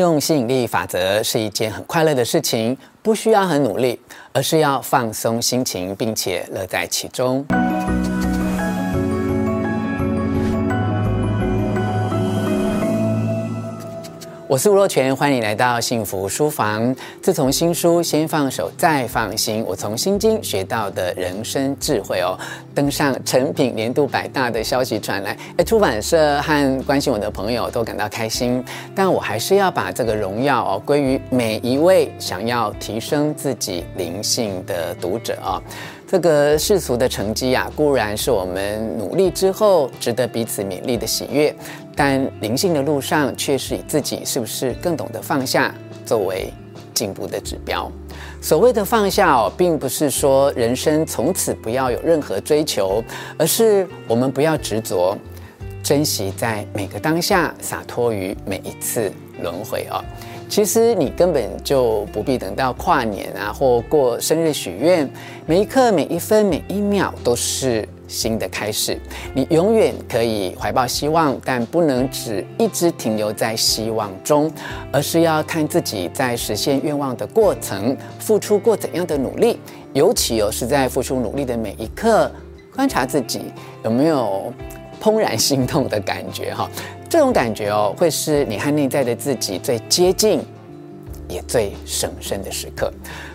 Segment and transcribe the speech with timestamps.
[0.00, 4.00] 用吸引力法则是一件很快乐的事情，不需要很努力，
[4.32, 7.44] 而是要放松心情，并且乐在其中。
[14.50, 16.92] 我是吴若泉，欢迎来到幸福书房。
[17.22, 22.36] 自从新书《先放手再放心》，我从心经学到的人生智慧哦，
[22.74, 28.60] 登上诚品年度百大的消息传来，哎，出版社和关心我的朋友都感到开心。
[28.92, 35.62] 但我还是要把这个荣耀哦归于每一位想要提升自己灵性的读者啊、哦。
[36.10, 41.54] 这个世俗的成绩啊，固然是我们努力之后值得彼此勉励的喜悦，
[41.94, 45.72] 但灵性的路上却是以自己是不是更懂得放下
[46.04, 46.52] 作为
[46.92, 47.88] 进步的指标。
[48.42, 53.00] 所谓的放下哦，并不是说人生从此不要有任何追求，
[53.38, 55.16] 而是我们不要执着，
[55.80, 60.02] 珍惜在每个当下，洒脱于每一次轮回哦。
[60.50, 65.08] 其实你根本就不必等到跨年啊，或过生日许愿，
[65.46, 68.98] 每一刻、每一分、每一秒都是新的开始。
[69.32, 74.50] 你永远可以怀抱希望，但不能只一直停留在希望中，
[74.90, 79.60] 而是要看自己在实现愿望的过程付出过怎样的努力。
[79.92, 82.28] 尤其有是在付出努力的每一刻，
[82.74, 83.52] 观察自己
[83.84, 84.52] 有没有
[85.00, 86.68] 怦然心动的感觉哈。
[87.10, 90.40] 这种感觉哦，会是你和内在的自己最接近，
[91.28, 92.88] 也最神圣的时刻。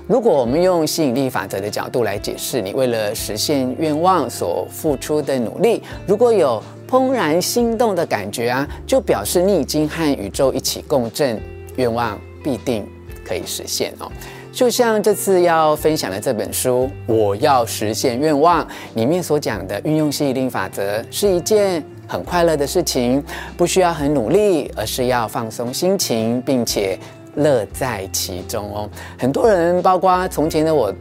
[0.08, 11.38] 如果我们用吸引力法则的角度来解释，你为了实现愿望所付出的努力，如果有怦然心动的感觉啊，就表示你已经和宇宙一起共振，
[11.76, 12.88] 愿望必定
[13.28, 14.10] 可以实现哦。
[14.54, 21.84] 就像这次要分享的这本书《我要实现愿望》里面所讲的，运用吸引力法则是一件。
[22.08, 23.24] 很快乐的事情，
[23.58, 26.98] 不需要很努力，而是要放松心情，并且
[27.36, 28.90] 乐在其中哦。
[29.18, 30.94] 很多人，包括从前的我，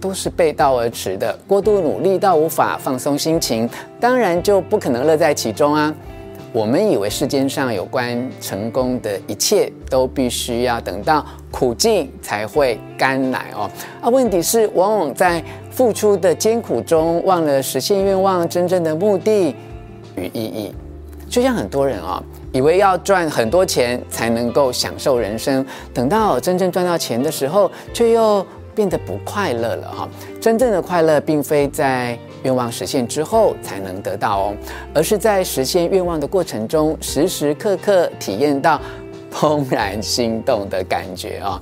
[0.00, 3.68] 都是背道而驰的，过度努力到无法放松心情，
[4.00, 5.94] 当然就不可能乐在其中啊。
[6.52, 13.70] 我们以为世间上有关成功的一切，都必须要等到苦尽才会甘来哦。
[14.00, 19.54] 啊，问题是，往往在付出的艰苦中，忘了实现愿望真正的目的。
[20.16, 20.74] 与意义，
[21.28, 22.22] 就像很多人啊、
[22.52, 28.44] 以为要赚很多钱才能够享受人生，等到真正赚到钱的时候，却又
[28.74, 30.08] 变得不快乐了哈。
[30.40, 34.56] 真正的快乐，并非在愿望实现之后才能得到哦，
[34.94, 38.80] 而是在实现愿望的过程中，时时刻刻体验到
[39.32, 41.60] 怦然心动的感觉啊。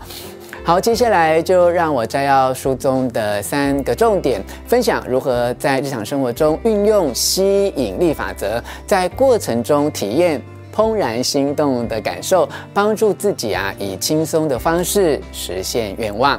[0.68, 10.38] 好，接下来就让我摘要书中的三个重点，分享如何在日常生活中运用吸引力法则，在过程中体验
[10.70, 16.38] 怦然心动的感受，帮助自己啊以轻松的方式实现愿望。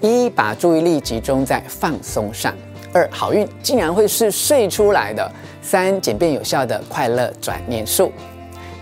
[0.00, 2.52] 一，把注意力集中在放松上；
[2.92, 5.24] 二，好运竟然会是睡出来的；
[5.62, 8.10] 三，简便有效的快乐转念术。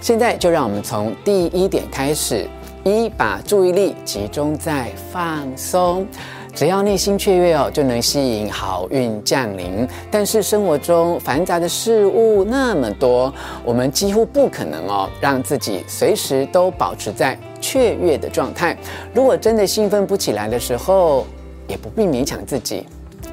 [0.00, 2.48] 现在就让我们从第一点开始。
[2.84, 6.04] 一，把注意力集中在放松，
[6.52, 9.86] 只要内心雀跃哦，就能吸引好运降临。
[10.10, 13.32] 但是生活中繁杂的事物那么多，
[13.64, 18.76] 我们几乎不可能哦，让自己随时都保持在雀跃的状态。
[19.14, 21.24] 如果真的兴奋不起来的时候，
[21.68, 22.84] 也不必勉强自己，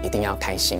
[0.04, 0.80] 一定要开心。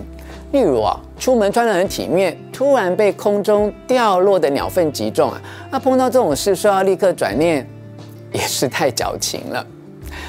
[0.52, 5.42] 例如啊，出门穿得很体面，突然被空中掉落的鸟粪击中啊，
[5.72, 7.68] 那碰到这种事，说要立刻转念。
[8.32, 9.66] 也是太矫情了，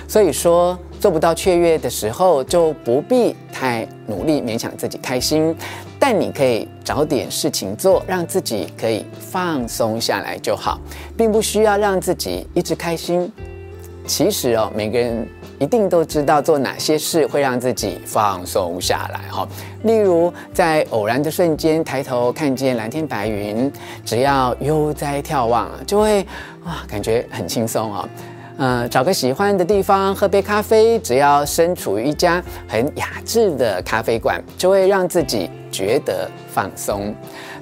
[0.08, 5.54] 所以说做不到雀跃的时候，就不必太努力勉强自己开心，
[5.98, 10.80] 但你可以找点事情做，让自己可以放松下来就好，
[11.16, 13.30] 并不需要让自己一直开心。
[14.06, 15.28] 其实哦，每个人
[15.60, 19.46] 一定都知道做哪些事会让自己放松下来哈。
[19.82, 23.70] 例如，在偶然的瞬间抬头看见蓝天白云，
[24.02, 26.26] 只要悠哉眺望，就会
[26.64, 28.08] 哇，感觉很轻松啊。
[28.56, 37.14] 嗯，找个喜欢的地方喝杯咖啡，只要身处于一家很雅致的咖啡馆，就会让自己觉得放松。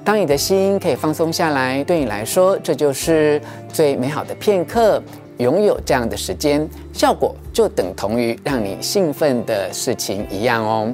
[0.04, 3.40] 当你的心可以放松下来，对你来说，这就是
[3.72, 5.02] 最美好的片刻。
[5.38, 10.92] 拥有这样的时间，效果就等同于让你兴奋的事情一样哦。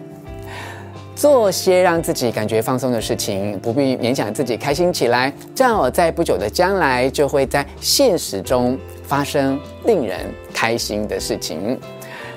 [1.17, 10.21] 做些让自己感觉放松的事情，不必勉强自己开心起来，这样我在不久的将来就会在现实中发生令人
[10.53, 11.79] 开心的事情。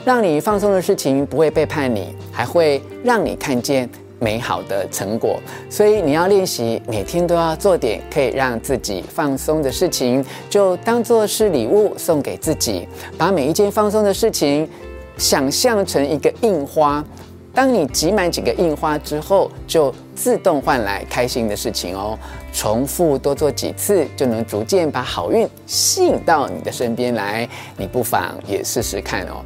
[0.06, 3.90] 让你放松的事情不会背叛你，还会让你看见
[4.20, 5.40] 美好的成果。
[5.70, 12.88] 所以你要练习每天都要做点可以让自己放松的事情，就当做是礼物送给自己。
[13.18, 14.68] 把每一件放松的事情
[15.18, 17.04] 想象成一个印花，
[17.54, 22.18] 当你集满几个印花之后，就自动换来开心的事情哦。
[22.54, 27.48] 重复多做几次，就能逐渐把好运吸引到你的身边来。
[27.78, 29.44] 你不妨也试试看哦。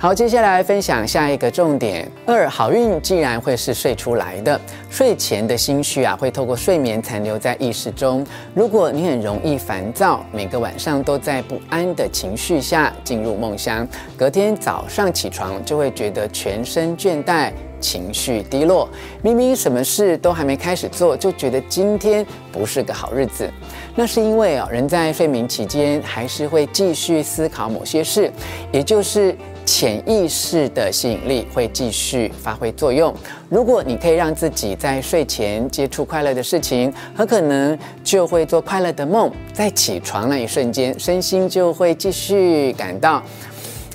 [0.00, 2.08] 好，接下来分享下一个重点。
[2.24, 8.24] 二，好运既然会是睡出来的，睡前的心绪啊，会透过睡眠残留在意识中。
[8.54, 13.84] 如果你很容易烦躁，每个晚上都在不安的情绪下进入梦乡，
[14.16, 18.88] 隔天早上起床就会觉得全身倦怠，情绪低落。
[19.20, 23.50] 明明什么事都还没开始做，就觉得今天不是个好日子。
[23.96, 28.32] 那是因为啊，人在睡眠期间还是会继续思考某些事，
[28.70, 29.36] 也就是。
[29.68, 33.14] 潜意识的吸引力会继续发挥作用。
[33.50, 39.30] 如果你可以让自己在睡前接触快乐的事情，很可能就会做快乐的梦。
[39.52, 43.22] 在起床那一瞬间，身心就会继续感到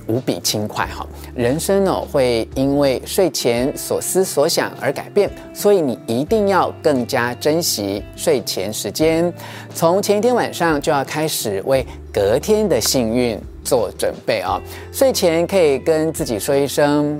[0.07, 0.85] 无比轻快。
[0.87, 1.05] 哈，
[1.35, 9.33] 人生哦会因为睡前所思所想而改变，所以你一定要更加珍惜睡前时间。
[9.73, 14.61] 从前一天晚上就要开始为隔天的幸运做准备啊！
[14.91, 17.19] 睡前可以跟自己说一声：“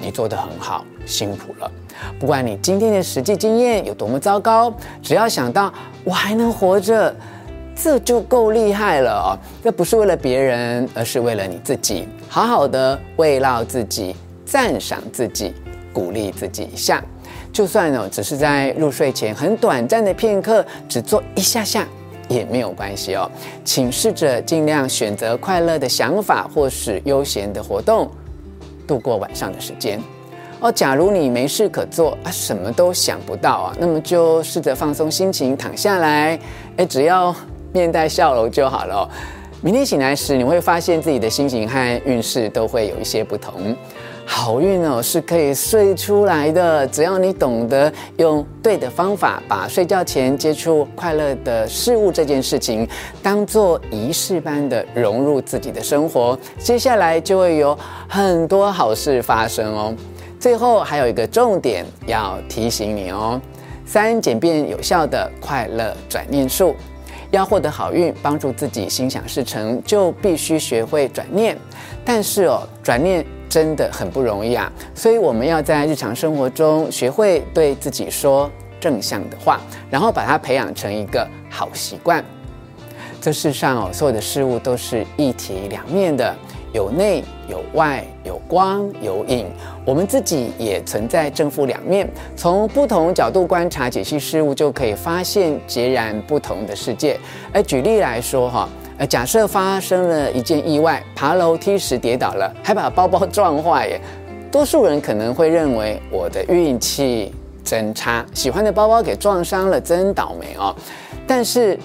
[0.00, 1.70] 你做得很好，辛苦了。”
[2.18, 5.72] 不管你今天的实际经验有多么糟糕，只要想到
[6.02, 7.14] 我还能活着，
[7.74, 9.28] 这就够厉害了哦！
[9.62, 12.08] 这不是为了别人，而是为了你自己。
[12.28, 15.52] 好好的慰劳自己，赞赏自己，
[15.92, 17.02] 鼓励自己一下。
[17.52, 21.86] 就算呢，只是在入睡前很短暂的片刻，只做一下下。
[22.26, 23.30] 也没有关系哦，
[23.66, 28.10] 请试着尽量选择快乐的想法，或是悠闲的活动，
[28.86, 30.00] 度过晚上的时间。
[30.58, 36.38] 哦，假如你没事可做啊，什么都想不到啊，那么就试着放松心情，躺下来，
[36.78, 37.34] 哎，只要
[37.74, 39.06] 面带笑容就好了。
[39.60, 43.74] 明天醒来时，你会发现自己的心情和运势都会有一些不同。
[44.24, 52.88] 好运哦，是可以睡出来的，只要你懂得用对的方法，把睡觉前接触快乐的事物这件事情
[53.22, 57.76] 当做仪式般的融入自己的生活，接下来就会有
[58.08, 59.94] 很多好事发生哦。
[60.38, 63.40] 最后还有一个重点要提醒你哦：
[63.84, 66.74] 三简便有效的快乐转念术，
[67.34, 71.56] 要获得好运，帮助自己心想事成，就必须学会转念。
[72.04, 73.24] 但是哦，转念。
[73.46, 78.50] 真的很不容易啊，所以我们要在日常生活中学会对自己说
[78.80, 82.24] 正向的话，然后把它培养成一个好习惯。
[83.20, 86.34] 这世上哦，所有的事物都是一体两面的，
[86.74, 89.46] 有内有外，有光有影。
[89.84, 97.16] 我们自己也存在正负两面，从不同角度观察解析事物，就可以发现截然不同的世界。
[97.52, 98.68] 而举例来说哈。
[98.96, 104.00] 呃，假设发生了一件意外，爬楼梯时跌倒了，还把包包撞坏耶。
[104.52, 107.34] 多数人可能会认为我的运气
[107.64, 110.72] 真差，喜欢的包包给撞伤了，真倒霉哦。
[111.26, 111.76] 但是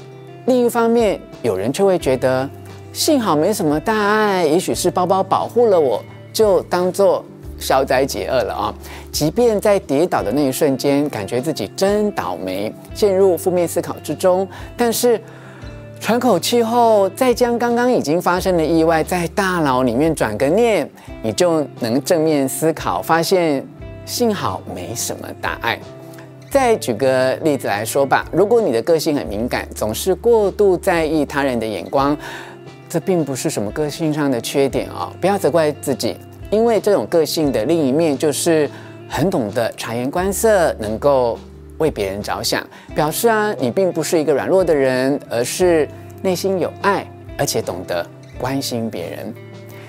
[0.45, 2.47] 另一方面，有人却会觉得，
[2.91, 6.03] 幸好没什么大碍，也许是包包保护了我，
[6.33, 7.24] 就当做
[7.57, 8.74] 消灾解厄了啊。
[9.12, 15.19] 即便在跌倒的那一瞬间，感觉自己真倒霉，陷入负面思考之中，但是。
[16.01, 20.89] 喘口气后，再将刚刚已经发生的意外在大脑里面转个念，
[21.22, 23.62] 你就能正面思考，发现
[24.05, 25.77] 幸好没什么大碍。
[26.50, 32.17] 再举个例子来说吧，如果你的个性很敏感，总是过度在意他人的眼光，
[32.89, 36.17] 这并不是什么个性上的缺点哦，不要责怪自己，
[36.50, 38.69] 因为这种个性的另一面就是
[39.08, 41.39] 很懂得察言观色，能够。
[41.79, 42.62] 为别人着想，
[42.93, 45.88] 表示啊，你并不是一个软弱的人，而是
[46.22, 48.05] 内心有爱，而且懂得
[48.38, 49.34] 关心别人。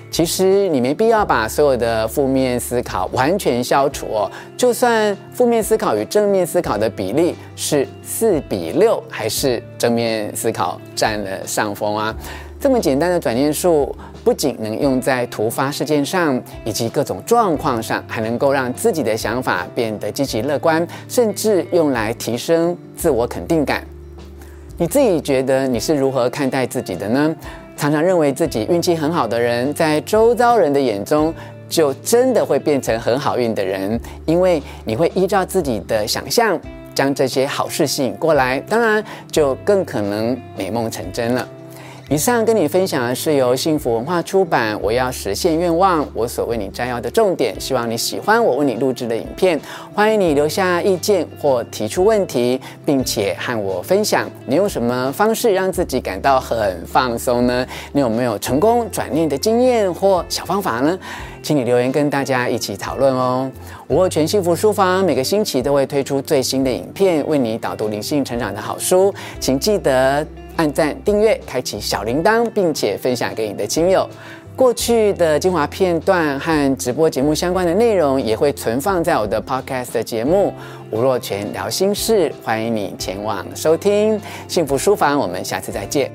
[0.09, 4.31] 其实你没必要把所有的负面思考完全消除哦。
[4.55, 12.15] 就算负面思考与正面思考的比例是四比六，还是正面思考占了上风啊？
[12.61, 13.93] 这么简单的转念术。
[14.23, 23.83] 不仅能用在突发事件上，以及各种状况上，还能够让自己的想法变得积极乐观，甚至用来提升自我肯定感。
[24.77, 27.35] 你自己觉得你是如何看待自己的呢？
[27.75, 31.33] 常常认为自己运气很好的人，在周遭人的眼中，
[31.67, 36.59] 就真的会变成很好运的人，因为你会依照自己的想象，
[36.93, 41.47] 将这些好事吸引过来，当然就更可能美梦成真了。
[42.11, 47.55] 以上跟你分享的是由幸福文化出版《我要实现愿望》，我所为你摘要的重点。
[47.57, 49.57] 希望你喜欢我为你录制的影片，
[49.95, 57.65] 欢迎你留下意见或提出问题，并且和我分享你用什么方式让自己感到很放松呢？
[57.93, 60.99] 你有没有成功转念的经验或小方法呢？
[61.41, 63.49] 请你留言跟大家一起讨论哦。
[63.87, 70.27] 吴若权幸福书房每个星期都会推出最新的影片，为你导读灵性成长的好书，请记得。
[70.55, 74.07] 按赞、订阅、开启小铃铛，并且分享给你的亲友。
[74.53, 80.53] 过去的精华片段和直播节目相关的内容也会存放在我的 Podcast 节目
[80.95, 84.19] 《吴若权聊心事》，欢迎你前往收听。
[84.47, 86.11] 幸福书房，我们下次再见。